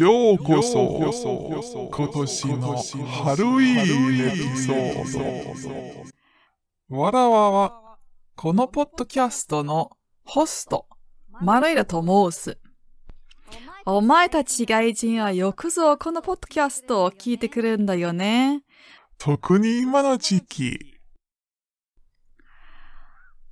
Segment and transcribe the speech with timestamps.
[0.00, 0.80] ようこそ
[1.92, 2.74] 今年の
[3.04, 6.08] ハロウィーンエピソー
[6.88, 7.98] ドわらわは
[8.34, 9.90] このポッドキャストの
[10.24, 10.86] ホスト
[11.42, 12.02] マルイラと
[12.32, 12.56] 申す。
[13.84, 18.62] お前たち外人はよくぞこのポッドキャストを聞いてくれるんだよね。
[19.18, 20.78] 特に今の時期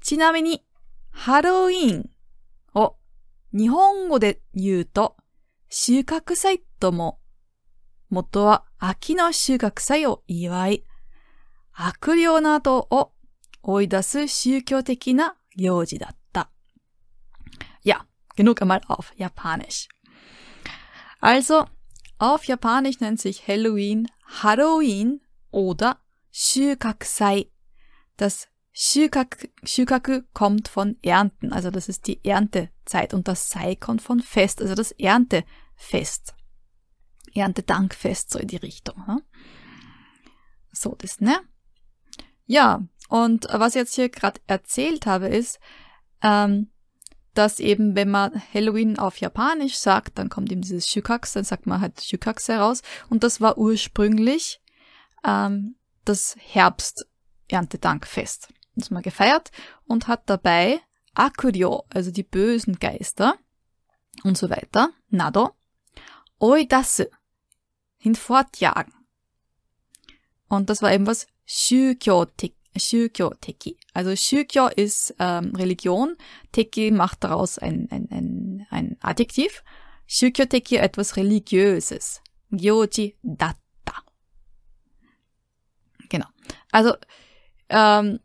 [0.01, 0.65] ちなみに、
[1.11, 2.11] ハロウィーン
[2.73, 2.97] を
[3.53, 5.15] 日本語で言うと、
[5.69, 7.19] 収穫祭とも、
[8.11, 10.85] 元は秋の収穫祭を祝い、
[11.73, 13.13] 悪霊などを
[13.63, 16.51] 追い出す宗教的な行事だった。
[17.85, 19.89] Ja, genug einmal auf Japanisch.
[21.21, 21.67] Also,
[22.19, 24.09] auf Japanisch nennt sich Halloween
[24.43, 25.99] Halloween oder
[26.31, 27.51] Shukakusai.
[28.17, 28.49] Das
[28.81, 34.21] Shukak, Shukaku kommt von Ernten, also das ist die Erntezeit und das Sei kommt von
[34.21, 36.37] Fest, also das Erntefest.
[37.35, 39.05] Erntedankfest, so in die Richtung.
[39.09, 39.21] Ne?
[40.71, 41.41] So das, ne?
[42.47, 45.59] Ja, und was ich jetzt hier gerade erzählt habe, ist,
[46.23, 46.71] ähm,
[47.35, 51.67] dass eben, wenn man Halloween auf Japanisch sagt, dann kommt eben dieses Shukaks, dann sagt
[51.67, 52.83] man halt Shukaks heraus.
[53.11, 54.61] Und das war ursprünglich
[55.25, 58.51] ähm, das Herbst-Erntedankfest.
[58.79, 59.51] Das man gefeiert
[59.87, 60.81] und hat dabei
[61.15, 63.37] Akuryo, also die bösen Geister
[64.23, 65.51] und so weiter, Nado,
[66.39, 67.05] Oidasu,
[67.97, 68.95] hinfortjagen.
[70.49, 71.27] Und das war eben was.
[71.47, 72.57] Shukyo-Teki.
[73.95, 76.17] Also Shukyo ist ähm, Religion,
[76.53, 79.65] Teki macht daraus ein, ein, ein, ein Adjektiv.
[80.07, 82.23] Shukyo-Teki etwas Religiöses.
[82.51, 83.59] Gyoji datta.
[86.09, 86.27] Genau.
[86.71, 86.95] Also
[87.69, 88.21] ähm,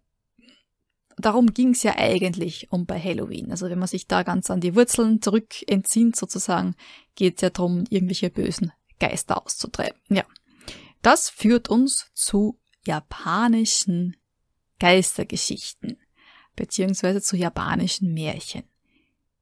[1.23, 3.51] darum ging's ja eigentlich um bei Halloween.
[3.51, 6.75] Also wenn man sich da ganz an die Wurzeln zurück entzieht sozusagen,
[7.15, 9.99] geht's ja darum, irgendwelche bösen Geister auszutreiben.
[10.09, 10.25] Ja.
[11.03, 14.17] Das führt uns zu japanischen
[14.79, 15.99] Geistergeschichten
[16.57, 18.65] beziehungsweise zu japanischen Märchen.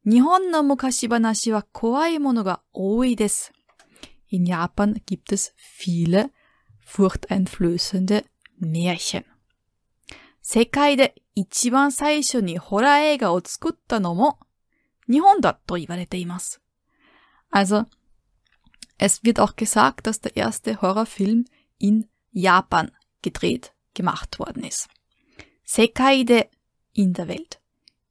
[0.08, 3.52] 日本の昔話は怖いものが多いです。
[4.28, 6.30] In Japan gibt es viele
[6.84, 8.24] furchteinflößende
[8.60, 9.24] Märchen.
[10.42, 14.38] 世界で 一番最初にホラー映画を作ったのも
[15.08, 16.60] 日本だと言われています。
[17.52, 17.86] Also,
[18.98, 21.44] es wird auch gesagt, dass der erste Horrorfilm
[21.78, 22.92] in Japan
[23.22, 24.88] gedreht, gemacht worden ist.
[25.64, 26.24] Sekai
[26.92, 27.60] in der Welt.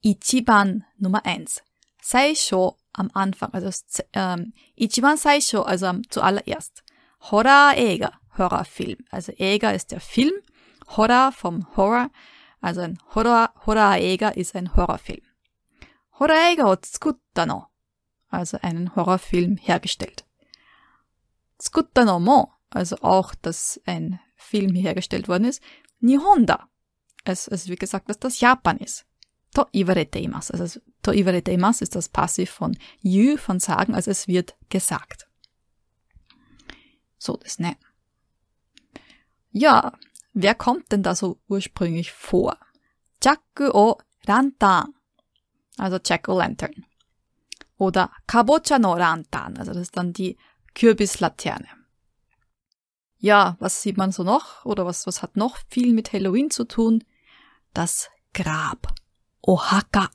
[0.02, 1.64] Ichiban Nummer eins.
[2.02, 3.72] Saisho am Anfang, also
[4.14, 6.84] ähm, Ichiban Saisho, also am, zuallererst.
[7.32, 8.98] Horror Ega, Horrorfilm.
[9.10, 10.34] Also Ega ist der Film,
[10.96, 12.12] Horror vom Horror,
[12.61, 15.23] also ein Horror, Horror Ega ist ein Horrorfilm.
[16.19, 17.67] Horror Ega o tsukutta no,
[18.29, 20.25] also einen Horrorfilm hergestellt.
[21.59, 25.63] Tsukutta no mo, also auch, dass ein Film hergestellt worden ist.
[26.01, 26.69] Nihonda,
[27.25, 29.07] es, es wird gesagt, dass das Japan ist.
[29.55, 30.53] To iwarete imasu.
[30.53, 35.29] Also to iwarete imasu ist das Passiv von you, von sagen, also es wird gesagt.
[37.19, 37.77] So, das ne.
[39.51, 39.93] Ja,
[40.33, 42.57] wer kommt denn da so ursprünglich vor?
[43.23, 44.95] Jack o Rantan,
[45.77, 46.87] also Jack o Lantern.
[47.77, 50.37] Oder Kabocha no Rantan, also das ist dann die
[50.75, 51.69] Kürbislaterne.
[53.19, 54.65] Ja, was sieht man so noch?
[54.65, 57.05] Oder was, was hat noch viel mit Halloween zu tun?
[57.75, 58.95] Das Grab.
[59.43, 60.11] Ohaka.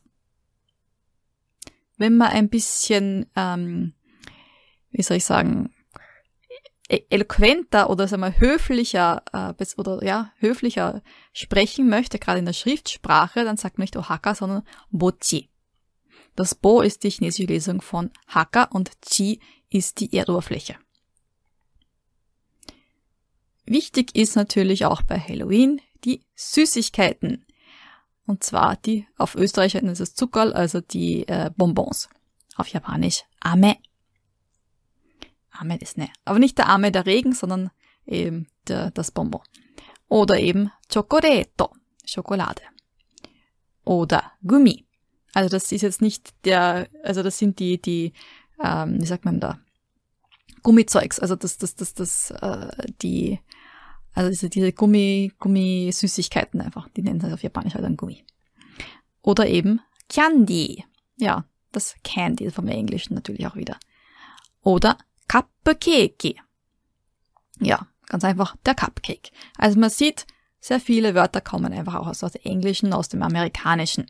[1.97, 3.94] Wenn man ein bisschen, ähm,
[4.90, 5.75] wie soll ich sagen,
[6.88, 11.01] eloquenter oder sagen wir höflicher äh, oder ja höflicher
[11.34, 15.50] sprechen möchte, gerade in der Schriftsprache, dann sagt man nicht Ohaka, sondern Bochi.
[16.35, 19.40] Das Bo ist die chinesische Lesung von Haka und Chi
[19.70, 20.76] ist die Erdoberfläche.
[23.66, 27.46] Wichtig ist natürlich auch bei Halloween die Süßigkeiten.
[28.28, 32.09] Und zwar die, auf Österreich nennt es Zuckerl, also die äh, Bonbons.
[32.55, 33.78] Auf Japanisch Ame.
[35.59, 36.09] Ame ist ne.
[36.25, 37.72] Aber nicht der Ame der Regen, sondern
[38.05, 39.41] eben der, das Bonbon.
[40.07, 41.73] Oder eben Chocoreto,
[42.05, 42.61] Schokolade.
[43.84, 44.85] Oder Gummi.
[45.34, 48.13] Also das ist jetzt nicht der, also das sind die, die,
[48.63, 49.59] ähm, wie sagt man da,
[50.63, 53.40] Gummizeugs, also das, das, das, das, äh, die,
[54.13, 58.23] also diese, diese Gummi, Gummisüßigkeiten einfach, die nennen sie auf Japanisch halt dann Gummi.
[59.22, 60.85] Oder eben Candy.
[61.17, 63.78] Ja, das Candy vom Englischen natürlich auch wieder.
[64.61, 66.35] Oder Cupcake.
[67.59, 69.31] Ja, ganz einfach der Cupcake.
[69.57, 70.25] Also man sieht,
[70.59, 74.07] sehr viele Wörter kommen einfach auch aus dem Englischen, aus dem Amerikanischen.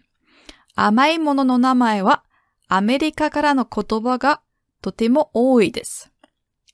[0.75, 2.21] Amai mono no namae wa
[2.67, 4.39] Amerika kara no kotoba ga
[4.81, 6.09] totemo ooi desu.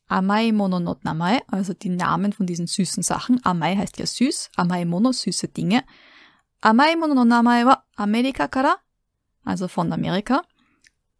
[0.07, 3.39] Amai mono no namae, also die Namen von diesen süßen Sachen.
[3.43, 5.83] Amai heißt ja süß, amai mono süße Dinge.
[6.61, 8.77] Amai mono no namae wa Amerika kara,
[9.45, 10.41] also von Amerika.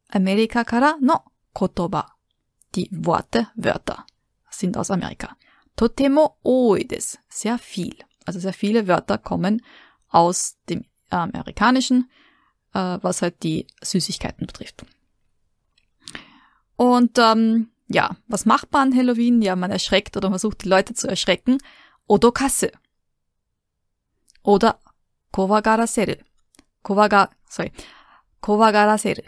[0.10, 1.20] Amerika kara no
[1.54, 2.11] kotoba
[2.76, 4.06] die Worte, Wörter
[4.50, 5.36] sind aus Amerika.
[5.76, 7.96] Totemo oi des, sehr viel.
[8.26, 9.64] Also sehr viele Wörter kommen
[10.10, 12.10] aus dem amerikanischen,
[12.74, 14.86] äh, was halt die Süßigkeiten betrifft.
[16.76, 19.42] Und ähm, ja, was macht man an Halloween?
[19.42, 21.58] Ja, man erschreckt oder versucht die Leute zu erschrecken.
[22.08, 22.72] Odokasse.
[24.44, 24.80] Oder
[25.32, 26.16] Kowagaraseru.
[26.84, 27.72] Kowaga, sorry.
[28.42, 29.22] Kowagaraseru.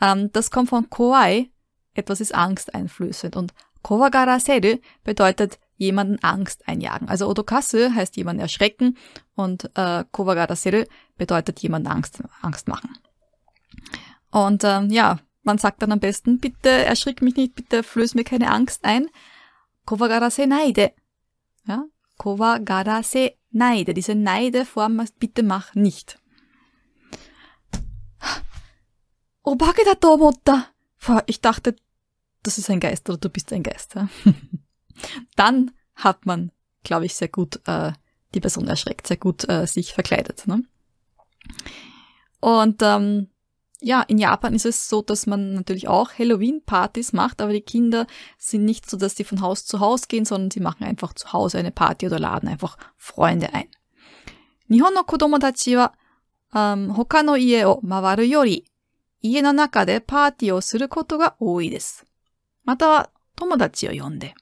[0.00, 1.50] Ähm, das kommt von Kowai.
[1.94, 3.36] Etwas ist angsteinflößend.
[3.36, 3.52] Und
[3.82, 7.08] Kowagaraseru bedeutet jemanden Angst einjagen.
[7.08, 8.96] Also Odokasu heißt jemanden erschrecken
[9.34, 10.84] und äh, Kowagaraseru
[11.16, 12.90] bedeutet jemanden Angst, Angst machen.
[14.30, 18.24] Und ähm, ja, man sagt dann am besten, bitte erschrick mich nicht, bitte flöß mir
[18.24, 19.08] keine Angst ein.
[19.84, 20.92] Kowagarase neide.
[21.66, 21.84] Ja,
[22.16, 23.94] Kowagarase neide.
[23.94, 26.18] Diese Neideform, bitte mach nicht.
[29.42, 30.71] Obake da tomotta.
[31.26, 31.76] Ich dachte,
[32.42, 33.94] das ist ein Geist oder du bist ein Geist.
[35.36, 36.52] Dann hat man,
[36.84, 37.92] glaube ich, sehr gut äh,
[38.34, 40.46] die Person erschreckt, sehr gut äh, sich verkleidet.
[40.46, 40.64] Ne?
[42.40, 43.28] Und ähm,
[43.80, 48.06] ja, in Japan ist es so, dass man natürlich auch Halloween-Partys macht, aber die Kinder
[48.38, 51.32] sind nicht so, dass sie von Haus zu Haus gehen, sondern sie machen einfach zu
[51.32, 53.66] Hause eine Party oder laden einfach Freunde ein.
[54.68, 55.92] Nihon no kodomo wa
[56.54, 58.64] um, hoka no ie o mawaru yori
[59.22, 62.04] ie no naka de party o suru koto ga oi desu.
[62.64, 64.34] Mata wa tomodachi o yonde.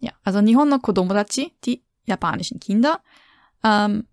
[0.00, 3.00] Ja, also Nihon no Kodomodachi, die japanischen Kinder,
[3.62, 4.06] ähm,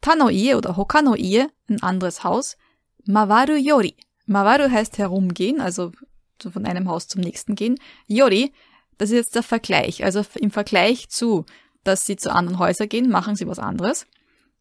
[0.00, 2.56] Tano Ie oder Hokano Ie, ein anderes Haus,
[3.04, 3.96] Mawaru Yori.
[4.26, 5.92] Mawaru heißt herumgehen, also
[6.38, 7.78] von einem Haus zum nächsten gehen.
[8.06, 8.52] Yori,
[8.98, 10.04] das ist jetzt der Vergleich.
[10.04, 11.44] Also im Vergleich zu,
[11.84, 14.06] dass sie zu anderen Häusern gehen, machen sie was anderes.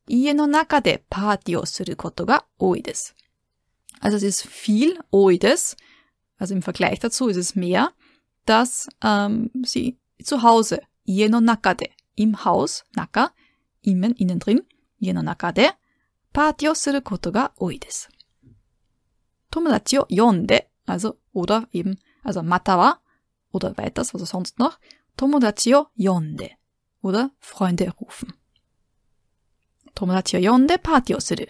[0.08, 3.14] Ie no naka de party o suru koto ga oi desu.
[4.02, 5.76] Also es ist viel oi desu,
[6.38, 7.94] also im Vergleich dazu ist es mehr,
[8.46, 13.32] dass ähm, sie zu Hause, ie no naka de, im Haus, naka,
[13.82, 14.62] innen, innen drin,
[15.00, 15.70] ie no naka de,
[16.34, 18.10] party o suru koto ga oi desu.
[19.52, 22.98] Tomodachi o yonde, also oder eben, also matawa
[23.52, 24.80] oder weiters, was sonst noch,
[25.16, 26.50] Tomodachi o yonde
[27.04, 28.34] oder Freunde rufen.
[29.94, 31.46] Tomodachi o yonde Party o suru.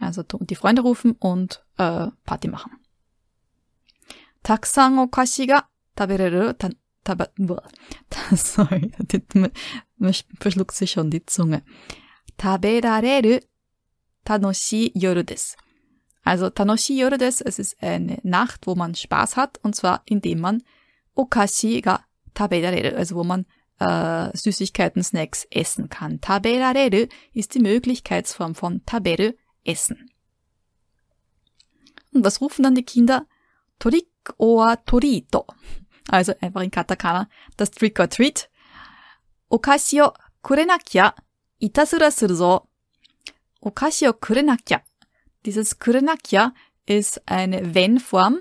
[0.00, 2.72] Also die Freunde rufen und äh, Party machen.
[4.42, 5.64] Taksan o kashi ga
[5.96, 6.70] tabereru ta,
[7.04, 7.28] taba,
[8.34, 8.92] sorry,
[9.96, 11.62] man verschluckt sich schon die Zunge.
[12.36, 13.40] Taberareru
[14.24, 15.56] tanoshii yoru desu.
[16.28, 20.40] Also Tanoshi Yoru des, es ist eine Nacht, wo man Spaß hat, und zwar indem
[20.40, 20.62] man
[21.14, 22.04] Okashi ga
[22.34, 23.46] taberareru, also wo man
[23.78, 26.20] äh, Süßigkeiten, Snacks essen kann.
[26.20, 29.32] Taberareru ist die Möglichkeitsform von taberu,
[29.68, 30.10] essen.
[32.12, 33.26] Und was rufen dann die Kinder?
[33.78, 35.46] Torik oa torito.
[36.08, 38.50] Also einfach in Katakana das Trick or Treat.
[39.50, 41.14] Okashi o kurenakia
[41.58, 42.68] itasura suru zo.
[43.60, 44.14] Okashi o.
[45.44, 46.54] Dieses kurenakia
[46.86, 48.40] ist eine Wenn-Form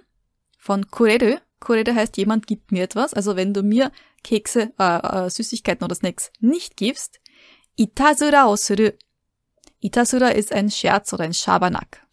[0.58, 1.38] von kureru.
[1.60, 3.14] Kureru heißt, jemand gibt mir etwas.
[3.14, 3.92] Also wenn du mir
[4.24, 7.20] Kekse, äh, äh, Süßigkeiten oder Snacks nicht gibst,
[7.76, 8.92] itasura o suru.
[9.88, 12.06] Itasura ist ein Scherz oder ein Schabernack.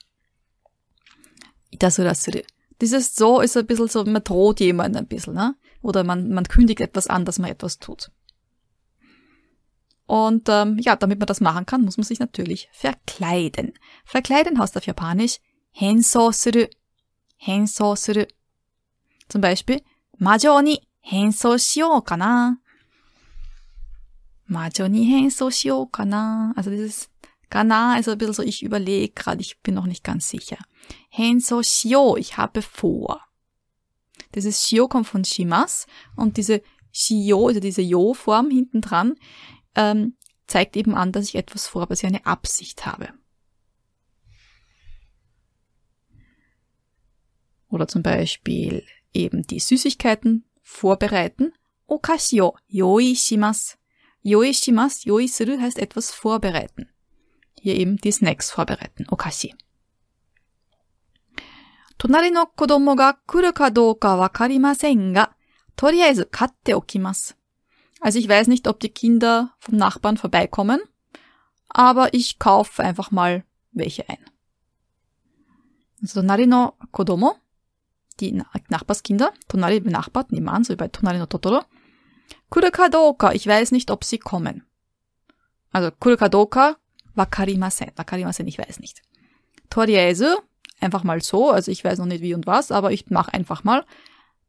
[1.71, 2.41] Itasura suru.
[2.81, 5.57] Dieses so ist ein bisschen so, man droht jemanden ein bisschen, ne?
[5.83, 8.13] Oder man, man kündigt etwas an, dass man etwas tut.
[10.07, 13.73] Und ähm, ja, damit man das machen kann, muss man sich natürlich verkleiden.
[14.05, 15.41] Verkleiden heißt auf Japanisch
[15.73, 16.67] henso suru.
[17.37, 18.25] Henso suru.
[19.29, 19.83] Zum Beispiel,
[20.19, 22.59] Majo ni henso shio kana.
[24.47, 26.53] Majo ni henso shio kana.
[26.57, 27.09] Also dieses
[27.51, 30.59] kana ist ein bisschen so, ich überlege gerade, ich bin noch nicht ganz sicher.
[31.09, 33.21] Henso shio, ich habe vor.
[34.35, 35.87] Dieses shio kommt von shimas
[36.17, 39.15] und diese shio, also diese yo-Form hinten dran,
[39.75, 43.13] ähm, zeigt eben an, dass ich etwas vorhabe, dass ich eine Absicht habe.
[47.69, 51.53] Oder zum Beispiel eben die Süßigkeiten vorbereiten.
[51.87, 53.77] Okashi o yoi shimasu.
[54.23, 56.89] Yoi shimasu, yoi suru heißt etwas vorbereiten
[57.64, 59.06] Hier eben die Snacks vorbereiten.
[59.10, 59.56] Okashi.
[61.98, 65.36] 隣の子供が来るかどうかわかりませんが、
[65.76, 67.38] とりあえず買っておきます。
[68.02, 70.80] Also ich weiß nicht, ob die Kinder vom Nachbarn vorbeikommen,
[71.68, 74.18] aber ich kaufe einfach mal welche ein.
[76.02, 77.36] Also Nari no Kodomo,
[78.22, 81.64] die Nachbarskinder, Tonali benachbart, nebenan, so wie bei Tonali no Totoro.
[82.50, 84.64] Kurekadoka, ich weiß nicht, ob sie kommen.
[85.72, 86.78] Also Kurekadoka,
[87.15, 89.03] wakarimasen, wakarimasen, ich weiß nicht.
[89.71, 90.39] Toriese,
[90.81, 93.65] einfach mal so, also ich weiß noch nicht wie und was, aber ich mache einfach
[93.65, 93.85] mal.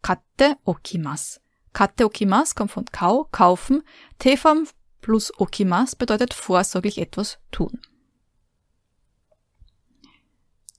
[0.01, 1.41] Katte okimas.
[1.73, 3.83] Katte okimas kommt von kau, kaufen.
[4.19, 4.67] Tefam
[5.01, 7.79] plus okimas bedeutet vorsorglich etwas tun.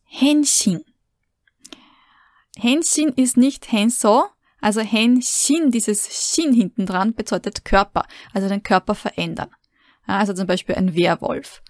[0.04, 0.84] Henshin.
[2.56, 4.24] Henshin ist nicht Henso,
[4.60, 9.50] also Henshin, dieses Shin hinten dran, bedeutet Körper, also den Körper verändern.
[10.06, 11.62] also zum Beispiel ein Werwolf,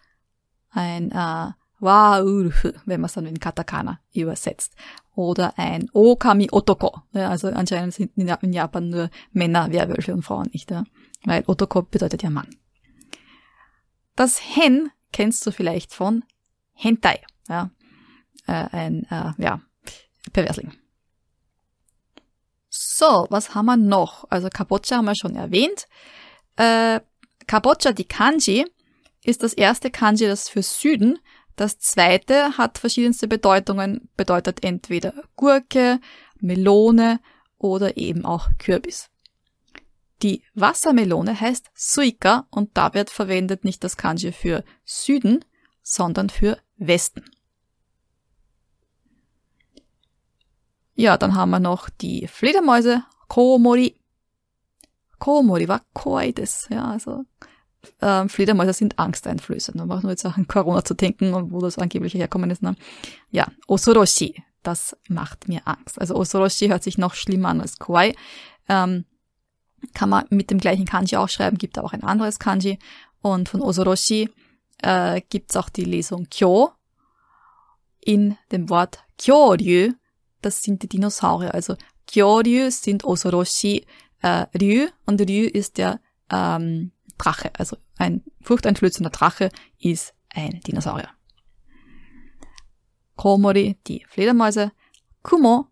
[0.76, 4.74] ein äh, Waurf, wenn man es dann in Katakana übersetzt.
[5.14, 7.02] Oder ein Okami Otoko.
[7.12, 10.70] Ja, also anscheinend sind in Japan nur Männer Werwölfe und Frauen nicht.
[10.70, 10.84] Ja?
[11.24, 12.54] Weil Otoko bedeutet ja Mann.
[14.14, 16.24] Das Hen kennst du vielleicht von
[16.74, 17.22] Hentai.
[17.48, 17.70] Ja?
[18.46, 19.60] Äh, ein äh, ja,
[20.32, 20.72] Perversling.
[22.68, 24.24] So, was haben wir noch?
[24.30, 25.86] Also Kabocha haben wir schon erwähnt.
[26.56, 27.00] Äh,
[27.46, 28.66] Kabocha, die Kanji,
[29.26, 31.18] ist das erste Kanji, das für Süden.
[31.56, 36.00] Das zweite hat verschiedenste Bedeutungen, bedeutet entweder Gurke,
[36.38, 37.20] Melone
[37.58, 39.10] oder eben auch Kürbis.
[40.22, 45.44] Die Wassermelone heißt Suika und da wird verwendet nicht das Kanji für Süden,
[45.82, 47.24] sondern für Westen.
[50.94, 54.00] Ja, dann haben wir noch die Fledermäuse, Komori.
[55.18, 57.24] Komori war kawaii des, ja, also
[58.00, 59.76] ähm, Fledermäuse sind angsteinflößend.
[59.76, 62.62] Man braucht nur jetzt auch an Corona zu denken und wo das angeblich herkommen ist.
[62.62, 62.76] Ne?
[63.30, 66.00] Ja, Osoroshi, das macht mir Angst.
[66.00, 68.14] Also Osoroshi hört sich noch schlimmer an als Kawaii.
[68.68, 69.04] Ähm,
[69.94, 72.78] kann man mit dem gleichen Kanji auch schreiben, gibt auch ein anderes Kanji.
[73.22, 74.30] Und von Osoroshi
[74.82, 76.70] äh, gibt auch die Lesung Kyo
[78.00, 79.94] in dem Wort Kyoryu
[80.46, 81.52] das sind die Dinosaurier.
[81.52, 81.76] Also
[82.06, 83.84] Kyoryu sind Osoroshi
[84.22, 86.00] äh, Ryu und Ryu ist der
[86.30, 87.50] ähm, Drache.
[87.58, 91.10] Also ein furchteinflößender Drache ist ein Dinosaurier.
[93.16, 94.72] Komori, die Fledermäuse.
[95.22, 95.68] Kumo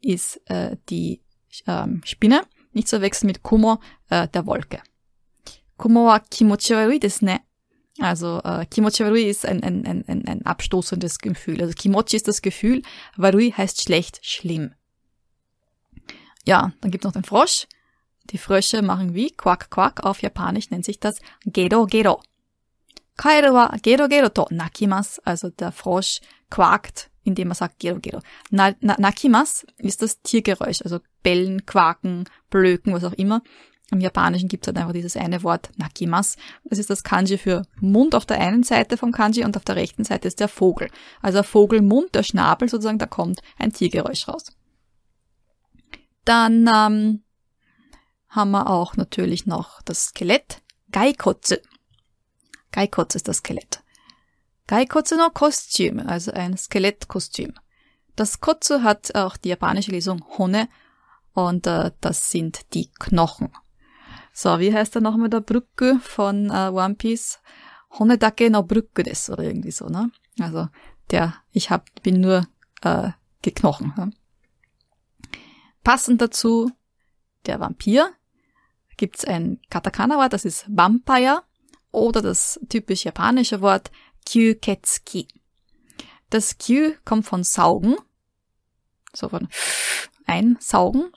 [0.00, 1.22] ist äh, die
[1.66, 2.42] ähm, Spinne.
[2.72, 4.82] Nicht zu verwechseln mit Kumo, äh, der Wolke.
[5.76, 7.40] Kumo wa kimochi warui desu ne.
[7.98, 11.60] Also äh, Kimochi Warui ist ein, ein, ein, ein abstoßendes Gefühl.
[11.60, 12.82] Also Kimochi ist das Gefühl,
[13.16, 14.74] Warui heißt schlecht, schlimm.
[16.46, 17.66] Ja, dann gibt es noch den Frosch.
[18.30, 20.04] Die Frösche machen wie Quack Quack.
[20.04, 22.20] Auf Japanisch nennt sich das Gero Gero.
[23.16, 25.18] Kaeru wa Gero Gero to nakimas.
[25.20, 26.20] Also der Frosch
[26.50, 28.20] quakt, indem er sagt Gero Gero.
[28.50, 30.82] Na, na, nakimas ist das Tiergeräusch.
[30.82, 33.42] Also bellen, quaken, blöken, was auch immer.
[33.90, 36.36] Im Japanischen gibt es halt einfach dieses eine Wort Nakimas.
[36.64, 39.76] Das ist das Kanji für Mund auf der einen Seite vom Kanji und auf der
[39.76, 40.90] rechten Seite ist der Vogel.
[41.22, 44.52] Also Vogelmund, der Schnabel sozusagen, da kommt ein Tiergeräusch raus.
[46.26, 47.22] Dann ähm,
[48.28, 51.56] haben wir auch natürlich noch das Skelett Gaikotsu.
[52.72, 53.82] Gaikotsu ist das Skelett.
[54.66, 57.54] Gaikotsu no Kostüm, also ein Skelettkostüm.
[58.16, 60.68] Das Kotsu hat auch die japanische Lesung Hone
[61.34, 63.52] und äh, das sind die Knochen.
[64.32, 67.38] So, wie heißt er noch mit der Brücke von äh, One Piece?
[67.98, 70.10] Honedake no Brücke des oder irgendwie so, ne?
[70.40, 70.68] Also
[71.10, 72.46] der, ich hab, bin nur
[72.82, 73.94] äh, geknochen.
[73.96, 74.10] Ne?
[75.84, 76.70] Passend dazu
[77.46, 78.10] der Vampir
[78.98, 81.42] gibt's ein Katakana-Wort, das ist Vampire
[81.90, 83.90] oder das typisch japanische Wort
[84.26, 85.28] Kyuketsuki.
[86.28, 87.96] Das Kyu kommt von Saugen,
[89.14, 89.48] so von
[90.26, 91.10] einsaugen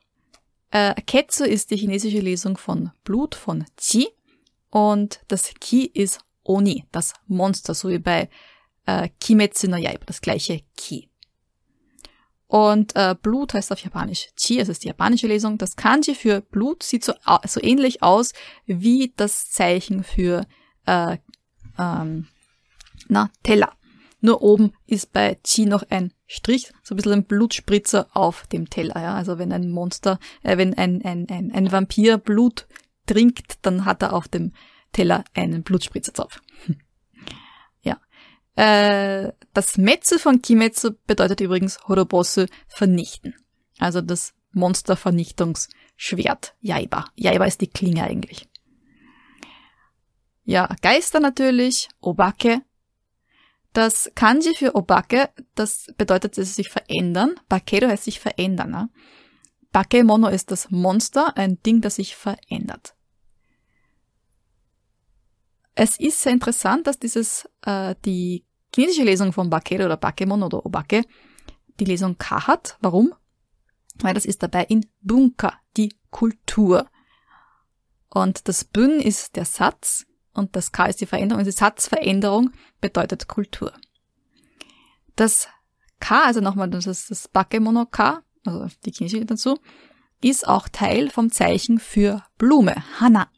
[0.72, 4.08] äh, Ketsu ist die chinesische Lesung von Blut, von Qi.
[4.70, 8.30] Und das Ki ist Oni, das Monster, so wie bei
[8.86, 11.10] äh, Kimetsu no Yaiba, das gleiche Ki.
[12.52, 15.58] Und äh, Blut heißt auf Japanisch Chi, das ist die japanische Lesung.
[15.58, 17.14] Das Kanji für Blut sieht so,
[17.48, 18.34] so ähnlich aus
[18.66, 20.46] wie das Zeichen für
[20.86, 21.16] äh,
[21.80, 22.28] ähm,
[23.08, 23.72] na, Teller.
[24.20, 28.70] Nur oben ist bei Chi noch ein Strich, so ein bisschen ein Blutspritzer auf dem
[28.70, 29.02] Teller.
[29.02, 29.16] Ja?
[29.16, 32.68] Also wenn ein Monster, äh, wenn ein, ein, ein, ein Vampir Blut
[33.06, 34.52] trinkt, dann hat er auf dem
[34.92, 36.42] Teller einen Blutspritzer drauf.
[38.56, 43.36] Äh, das Metsu von Kimetsu bedeutet übrigens Horobosu vernichten.
[43.80, 47.06] Also das Monstervernichtungsschwert Jaiba.
[47.16, 48.48] Jaiba ist die Klinge eigentlich.
[50.44, 52.62] Ja, Geister natürlich, Obake,
[53.74, 57.40] das Kanji für Obake, das bedeutet, dass sie sich verändern.
[57.48, 58.72] Bakedo heißt sich verändern.
[58.72, 58.90] Ne?
[59.72, 62.96] Bakemono ist das Monster, ein Ding, das sich verändert.
[65.76, 70.66] Es ist sehr interessant, dass dieses, äh, die chinesische Lesung von Bakedo oder Bakemono oder
[70.66, 71.04] Obake
[71.80, 72.78] die Lesung K hat.
[72.82, 73.14] Warum?
[74.00, 76.90] weil das ist dabei in Bunka, die Kultur.
[78.10, 81.40] Und das Bün ist der Satz und das K ist die Veränderung.
[81.40, 83.74] Und die Satzveränderung bedeutet Kultur.
[85.16, 85.48] Das
[86.00, 89.58] K, also nochmal das ist das Bakemono K, also die chinesische dazu,
[90.22, 93.30] ist auch Teil vom Zeichen für Blume, Hana.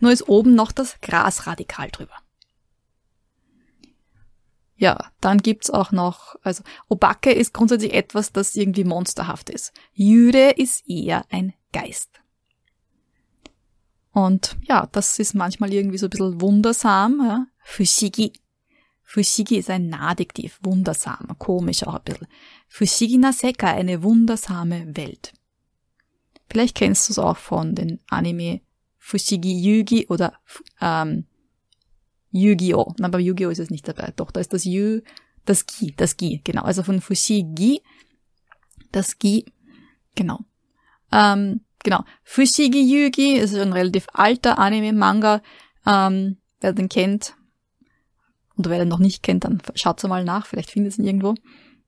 [0.00, 2.14] Nur ist oben noch das Grasradikal drüber.
[4.78, 9.72] Ja, dann gibt's auch noch, also Obake ist grundsätzlich etwas, das irgendwie monsterhaft ist.
[9.92, 12.20] Jüre ist eher ein Geist.
[14.12, 17.20] Und ja, das ist manchmal irgendwie so ein bisschen wundersam.
[17.22, 17.46] Ja.
[17.62, 18.32] Fushigi.
[19.02, 22.26] Fushigi ist ein Nadiktiv, wundersam, komisch auch ein bisschen.
[22.68, 25.32] Fushigi na Sekai, eine wundersame Welt.
[26.50, 28.60] Vielleicht kennst du es auch von den Anime
[29.06, 30.32] Fushigi Yugi oder
[30.80, 31.26] ähm,
[32.32, 32.94] Yu-Gi-Oh!
[33.00, 33.50] Aber Yu-Gi-Oh!
[33.50, 34.12] ist es nicht dabei.
[34.16, 35.00] Doch, da ist das Yu,
[35.44, 36.62] das Gi, das Gi, genau.
[36.62, 37.82] Also von Fushigi,
[38.90, 39.44] das Gi,
[40.16, 40.40] genau.
[41.12, 42.02] Ähm, genau.
[42.24, 45.40] Fushigi Yugi ist ein relativ alter Anime-Manga.
[45.86, 47.36] Ähm, wer den kennt,
[48.58, 51.34] oder wer den noch nicht kennt, dann schaut mal nach, vielleicht findet es ihn irgendwo.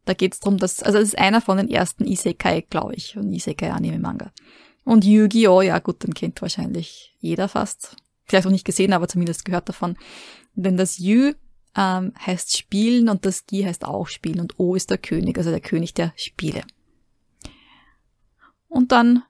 [0.04, 3.16] Da geht es darum, dass, also es ist einer von den ersten Isekai, glaube ich,
[3.16, 4.30] ein Isekai-Anime-Manga.
[4.88, 5.60] Und Yu-Gi-Oh!
[5.60, 7.94] ja gut, den kennt wahrscheinlich jeder fast.
[8.24, 9.98] Vielleicht auch nicht gesehen, aber zumindest gehört davon.
[10.54, 11.34] Denn das Yu
[11.76, 15.50] ähm, heißt Spielen und das Gi heißt auch Spielen und O ist der König, also
[15.50, 16.62] der König der Spiele.
[18.66, 19.24] Und dann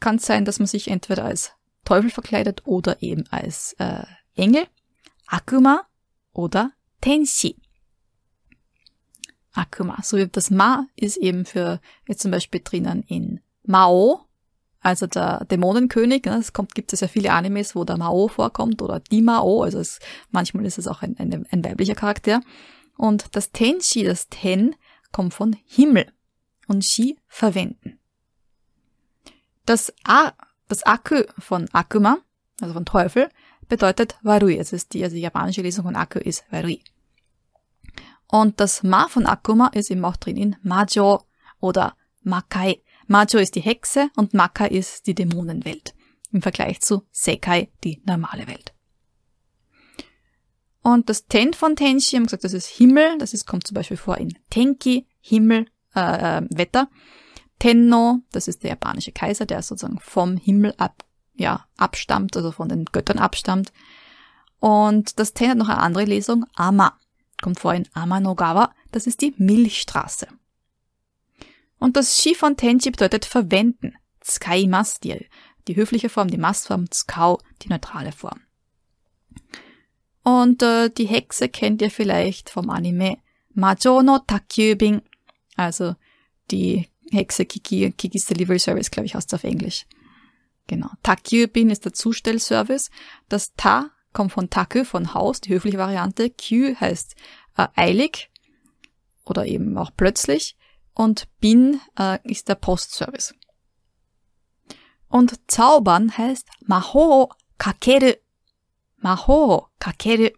[0.00, 1.52] kann es sein, dass man sich entweder als
[1.84, 4.66] Teufel verkleidet oder eben als äh, Engel,
[5.26, 5.86] Akuma
[6.32, 6.72] oder
[7.02, 7.56] Tenshi.
[9.52, 9.98] Akuma.
[10.02, 14.25] So wie das Ma ist eben für jetzt zum Beispiel drinnen in Mao,
[14.80, 16.24] also der Dämonenkönig.
[16.24, 19.62] Ne, es kommt, gibt es ja viele Animes, wo der Mao vorkommt oder die Mao,
[19.62, 19.98] also es,
[20.30, 22.40] manchmal ist es auch ein, ein, ein weiblicher Charakter.
[22.96, 24.74] Und das Tenshi, das Ten,
[25.12, 26.06] kommt von Himmel
[26.66, 27.98] und Shi verwenden.
[29.64, 30.32] Das A,
[30.68, 32.18] das Aku von Akuma,
[32.60, 33.28] also von Teufel,
[33.68, 34.56] bedeutet Warui.
[34.56, 36.82] Es ist die, also die japanische Lesung von Aku ist Warui.
[38.28, 41.22] Und das Ma von Akuma ist eben auch drin in Majo
[41.60, 42.82] oder Makai.
[43.06, 45.94] Majo ist die Hexe und Maka ist die Dämonenwelt.
[46.32, 48.74] Im Vergleich zu Sekai, die normale Welt.
[50.82, 53.18] Und das Ten von Tenshi, haben gesagt, das ist Himmel.
[53.18, 55.66] Das ist, kommt zum Beispiel vor in Tenki, Himmel,
[55.96, 56.88] äh, äh, Wetter.
[57.58, 62.68] Tenno, das ist der japanische Kaiser, der sozusagen vom Himmel ab, ja, abstammt, also von
[62.68, 63.72] den Göttern abstammt.
[64.60, 66.98] Und das Ten hat noch eine andere Lesung, Ama.
[67.42, 70.28] Kommt vor in Amanogawa, das ist die Milchstraße.
[71.78, 73.94] Und das Shi von Tenji bedeutet verwenden.
[74.20, 75.28] Tsukaimas, die,
[75.68, 78.40] die höfliche Form, die Massform, Tsukau, die neutrale Form.
[80.22, 83.18] Und äh, die Hexe kennt ihr vielleicht vom Anime
[83.54, 85.02] Majo no Takyubin,
[85.56, 85.94] also
[86.50, 89.86] die Hexe Kiki, Kiki's Delivery Service, glaube ich, heißt es auf Englisch.
[90.66, 90.88] Genau.
[91.02, 92.90] Takyubin ist der Zustellservice.
[93.28, 96.30] Das Ta kommt von Taku, von Haus, die höfliche Variante.
[96.30, 97.14] Q heißt
[97.56, 98.30] äh, eilig
[99.24, 100.56] oder eben auch plötzlich
[100.96, 103.34] und Bin äh, ist der Postservice.
[105.08, 108.14] Und zaubern heißt Maho kakeru.
[108.96, 110.30] Maho kakeru.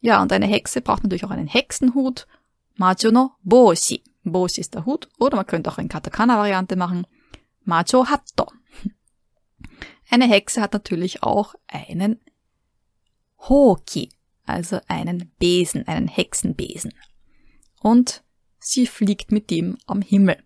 [0.00, 2.26] Ja, und eine Hexe braucht natürlich auch einen Hexenhut.
[2.74, 4.02] Majo no Boshi.
[4.24, 5.08] Boshi ist der Hut.
[5.18, 7.06] Oder man könnte auch eine Katakana-Variante machen.
[7.64, 8.52] Majo hatto.
[10.10, 12.20] Eine Hexe hat natürlich auch einen
[13.38, 14.10] Hoki,
[14.44, 16.92] also einen Besen, einen Hexenbesen.
[17.80, 18.24] Und
[18.60, 20.36] Sie fliegt mit dem am Himmel.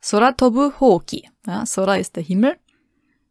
[0.00, 1.28] Soratobu Hoki.
[1.46, 2.56] Ja, Sora ist der Himmel.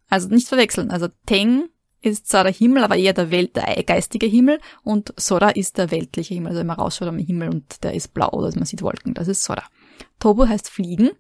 [0.09, 0.89] Also nicht verwechseln.
[0.89, 1.69] Also Teng
[2.01, 5.91] ist zwar der Himmel, aber eher der, Welt, der geistige Himmel und Sora ist der
[5.91, 6.49] weltliche Himmel.
[6.49, 9.27] Also wenn man rausschaut am Himmel und der ist blau oder man sieht Wolken, das
[9.27, 9.63] ist Sora.
[10.19, 11.11] Tobu heißt fliegen.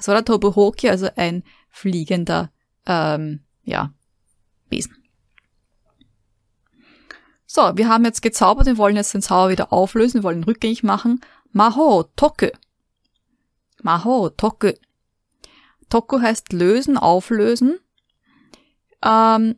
[0.00, 2.50] Sora Tobu Hoki, also ein fliegender,
[2.86, 3.92] ähm, ja,
[4.68, 4.96] Besen.
[7.46, 10.44] So, wir haben jetzt gezaubert, wir wollen jetzt den Zauber wieder auflösen, wir wollen ihn
[10.44, 11.20] rückgängig machen
[11.52, 12.48] Maho Toku.
[13.82, 14.72] Maho Toku.
[15.88, 17.78] Toku heißt lösen, auflösen.
[19.02, 19.56] Ähm,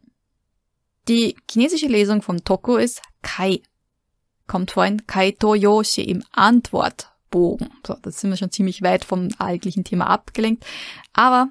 [1.09, 3.63] die chinesische Lesung von Toku ist Kai.
[4.47, 7.71] Kommt vor in Kaito Yoshi im Antwortbogen.
[7.87, 10.65] So, da sind wir schon ziemlich weit vom eigentlichen Thema abgelenkt.
[11.13, 11.51] Aber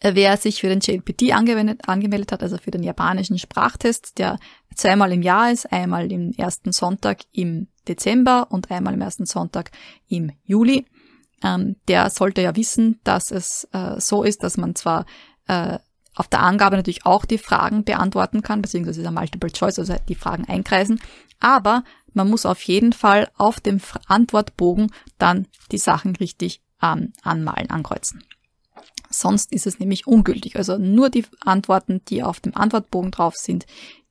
[0.00, 4.38] wer sich für den JLPT angemeldet, hat, also für den japanischen Sprachtest, der
[4.74, 9.70] zweimal im Jahr ist, einmal im ersten Sonntag im Dezember und einmal im ersten Sonntag
[10.08, 10.86] im Juli.
[11.42, 15.06] Ähm, der sollte ja wissen, dass es äh, so ist, dass man zwar
[15.48, 15.78] äh,
[16.14, 20.14] auf der Angabe natürlich auch die Fragen beantworten kann, beziehungsweise ist Multiple Choice, also die
[20.14, 21.00] Fragen einkreisen,
[21.40, 27.68] aber man muss auf jeden Fall auf dem Antwortbogen dann die Sachen richtig ähm, anmalen,
[27.68, 28.24] ankreuzen.
[29.20, 30.56] Sonst ist es nämlich ungültig.
[30.56, 33.66] Also nur die Antworten, die auf dem Antwortbogen drauf sind,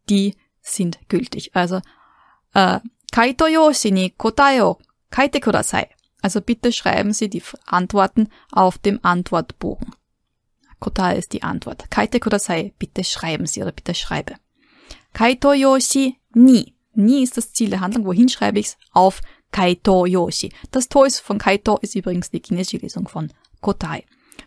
[0.09, 1.55] die sind gültig.
[1.55, 1.81] Also
[2.53, 2.79] äh,
[3.11, 4.75] Kaito yoshi ni kotae
[5.09, 5.87] kaite kudasai.
[6.21, 9.93] Also bitte schreiben Sie die Antworten auf dem Antwortbogen.
[10.79, 11.89] Kotae ist die Antwort.
[11.91, 14.35] Kaite kudasai, bitte schreiben Sie oder bitte schreibe.
[15.13, 16.73] Kaito yoshi ni.
[16.93, 18.05] Ni ist das Ziel der Handlung.
[18.05, 18.77] Wohin schreibe ich's?
[18.91, 20.51] Auf Kaito yoshi.
[20.71, 24.03] Das To ist von Kaito ist übrigens die chinesische Lesung von Kotae.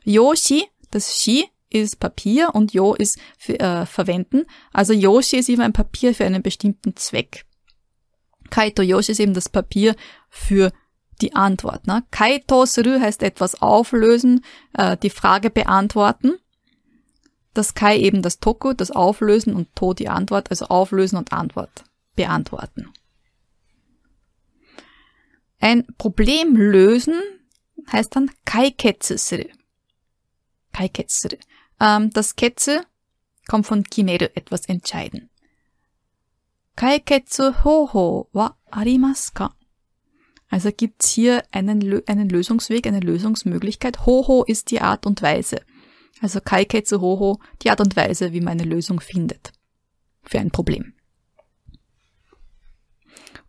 [0.08, 4.44] Yoshi, das Shi ist Papier und Yo ist für, äh, verwenden.
[4.72, 7.44] Also Yoshi ist immer ein Papier für einen bestimmten Zweck.
[8.50, 9.94] Kaito Yoshi ist eben das Papier
[10.30, 10.72] für
[11.20, 11.86] die Antwort.
[11.86, 12.04] Ne?
[12.10, 16.32] Kaito Suru heißt etwas auflösen, äh, die Frage beantworten.
[17.52, 21.84] Das Kai eben das Toku, das Auflösen und To die Antwort, also auflösen und Antwort
[22.14, 22.92] beantworten.
[25.60, 27.20] Ein Problem lösen
[27.92, 29.44] heißt dann Kaiketsu suru.
[30.78, 31.28] Kaiketsu.
[31.80, 32.80] Ähm, das Ketsu
[33.48, 35.28] kommt von Kimeru, etwas entscheiden.
[36.76, 39.54] Kaiketsu hoho wa arimasu ka?
[40.48, 44.06] Also gibt's hier einen, einen Lösungsweg, eine Lösungsmöglichkeit.
[44.06, 45.62] Hoho ist die Art und Weise.
[46.20, 49.50] Also Kaiketsu hoho, die Art und Weise, wie man eine Lösung findet.
[50.22, 50.94] Für ein Problem.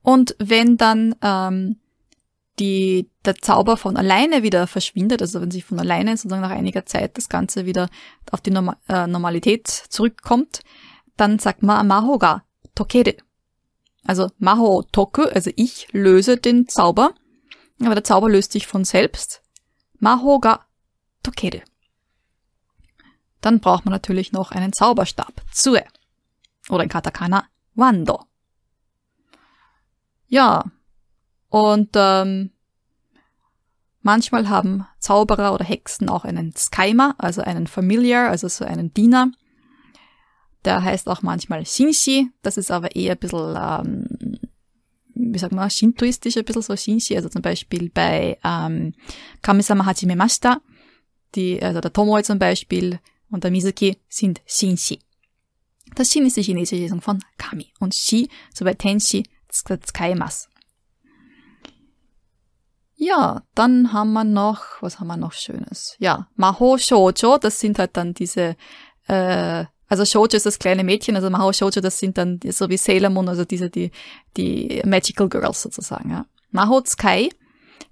[0.02, 1.80] Und wenn dann ähm,
[2.60, 6.86] die, der Zauber von alleine wieder verschwindet, also wenn sich von alleine sozusagen nach einiger
[6.86, 7.90] Zeit das Ganze wieder
[8.32, 10.62] auf die Norma äh, Normalität zurückkommt,
[11.18, 12.44] dann sagt man Mahoga
[12.76, 13.14] Tokeru.
[14.06, 17.14] Also Maho Toku, also ich löse den Zauber,
[17.82, 19.42] aber der Zauber löst sich von selbst.
[20.00, 20.66] Mahoga
[21.24, 21.60] Tokeru.
[23.42, 25.84] Dann braucht man natürlich noch einen Zauberstab, Tsue.
[26.70, 28.26] Oder in Katakana, Wando.
[30.28, 30.66] Ja,
[31.50, 32.52] und ähm,
[34.02, 39.32] manchmal haben Zauberer oder Hexen auch einen Skaimer, also einen Familiar, also so einen Diener.
[40.66, 42.30] Der heißt auch manchmal Shinshi.
[42.42, 44.40] Das ist aber eher ein bisschen, ähm,
[45.16, 47.16] wie sagt man, shintoistisch, ein bisschen so Shinshi.
[47.16, 48.94] Also zum Beispiel bei ähm,
[49.42, 50.62] Kamisama Hajimemashita,
[51.36, 53.00] die, also der Tomoe zum Beispiel
[53.32, 55.00] und der Mizuki sind Shinshi.
[55.96, 60.49] Das Shin ist die chinesische Lesung von Kami und Shi, so bei Tenshi, Skaimas.
[63.02, 65.96] Ja, dann haben wir noch, was haben wir noch Schönes?
[66.00, 68.58] Ja, Maho Shoujo, das sind halt dann diese,
[69.08, 72.76] äh, also Shoujo ist das kleine Mädchen, also Maho Shoujo, das sind dann so wie
[72.76, 73.92] Sailor Moon, also diese, die,
[74.36, 76.26] die Magical Girls sozusagen, ja.
[76.52, 77.30] Maho Tsukai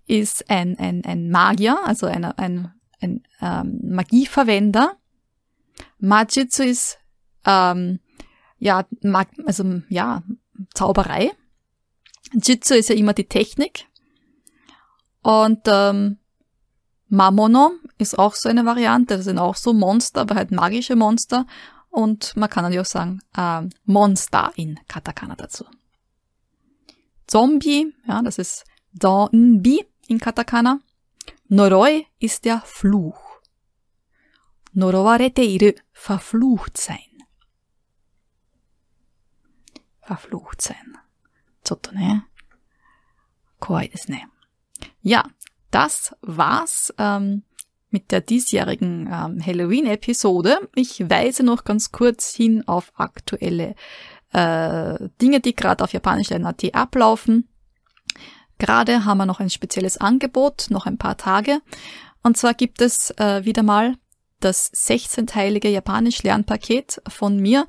[0.07, 4.97] ist ein, ein, ein Magier, also ein, ein, ein ähm, Magieverwender.
[5.99, 6.97] Majitsu ist,
[7.45, 8.01] ähm,
[8.59, 10.21] ja, Mag also, ja,
[10.73, 11.31] Zauberei.
[12.33, 13.85] Jitsu ist ja immer die Technik.
[15.21, 16.17] Und ähm,
[17.09, 19.17] Mamono ist auch so eine Variante.
[19.17, 21.45] Das sind auch so Monster, aber halt magische Monster.
[21.89, 25.65] Und man kann natürlich auch sagen ähm, Monster in Katakana dazu.
[27.27, 30.79] Zombie, ja, das ist Donbi in Katakana.
[31.49, 33.19] Noroi ist der Fluch.
[34.73, 37.23] Norowareteiru, verflucht sein.
[40.01, 40.97] Verflucht sein.
[41.63, 42.23] Zotto ne.
[43.59, 44.21] Kawaii desu ne
[45.01, 45.23] ja,
[45.71, 47.43] das war's ähm,
[47.89, 50.69] mit der diesjährigen ähm, Halloween-Episode.
[50.75, 53.75] Ich weise noch ganz kurz hin auf aktuelle
[54.33, 57.47] äh, Dinge, die gerade auf japanisch.at ablaufen.
[58.57, 61.61] Gerade haben wir noch ein spezielles Angebot, noch ein paar Tage.
[62.23, 63.95] Und zwar gibt es äh, wieder mal
[64.39, 67.65] das 16-teilige Japanisch-Lernpaket von mir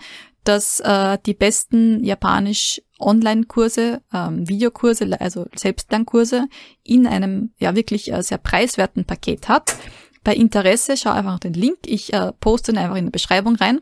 [0.48, 6.48] dass äh, die besten Japanisch Online-Kurse, ähm, Videokurse, also Selbstlernkurse
[6.82, 9.76] in einem ja wirklich äh, sehr preiswerten Paket hat.
[10.24, 11.78] Bei Interesse schau einfach auf den Link.
[11.86, 13.80] Ich äh, poste ihn einfach in der Beschreibung rein.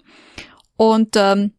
[0.77, 1.53] Und ähm,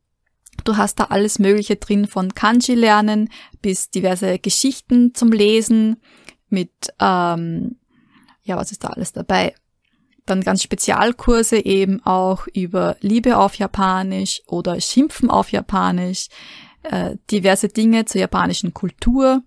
[0.63, 3.29] du hast da alles Mögliche drin, von Kanji lernen
[3.61, 5.97] bis diverse Geschichten zum Lesen
[6.49, 7.77] mit, ähm,
[8.43, 9.53] ja, was ist da alles dabei?
[10.27, 16.27] dann ganz Spezialkurse eben auch über Liebe auf Japanisch oder Schimpfen auf Japanisch,
[16.89, 19.43] äh, diverse Dinge zur japanischen Kultur,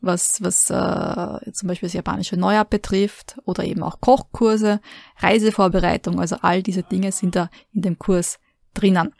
[0.00, 4.80] was, was äh, zum Beispiel das japanische Neujahr betrifft oder eben auch Kochkurse,
[5.18, 8.38] Reisevorbereitung, also all diese Dinge sind da in dem Kurs
[8.74, 9.14] drinnen.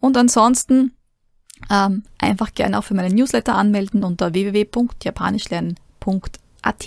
[0.00, 0.96] Und ansonsten
[1.70, 6.86] ähm, einfach gerne auch für meine Newsletter anmelden unter www.japanischlernen.at.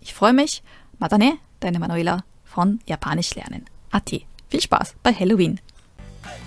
[0.00, 0.62] Ich freue mich.
[0.98, 3.66] Matane, deine Manuela von Japanisch lernen.
[3.90, 4.10] AT.
[4.48, 5.60] Viel Spaß bei Halloween.
[6.22, 6.38] Hey.